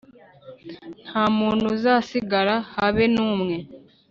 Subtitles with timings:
[1.07, 3.55] Nta muntu uzasigara, habe n’umwe